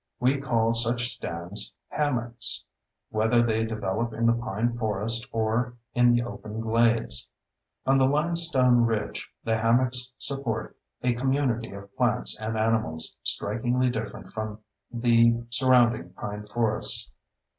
We 0.19 0.39
call 0.39 0.73
such 0.73 1.09
stands 1.09 1.77
"hammocks," 1.89 2.63
whether 3.11 3.43
they 3.43 3.63
develop 3.65 4.13
in 4.13 4.25
the 4.25 4.33
pine 4.33 4.73
forest 4.73 5.27
or 5.31 5.75
in 5.93 6.07
the 6.11 6.23
open 6.23 6.59
glades. 6.59 7.29
On 7.85 7.99
the 7.99 8.07
limestone 8.07 8.83
ridge, 8.87 9.29
the 9.43 9.57
hammocks 9.59 10.11
support 10.17 10.75
a 11.03 11.13
community 11.13 11.69
of 11.73 11.95
plants 11.95 12.41
and 12.41 12.57
animals 12.57 13.15
strikingly 13.21 13.91
different 13.91 14.31
from 14.33 14.61
the 14.91 15.43
surrounding 15.51 16.13
pine 16.13 16.45
forests. 16.45 17.11